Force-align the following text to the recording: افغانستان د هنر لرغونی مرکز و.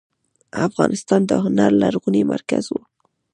افغانستان 0.67 1.21
د 1.29 1.31
هنر 1.43 1.71
لرغونی 1.81 2.23
مرکز 2.33 2.65
و. 2.69 2.75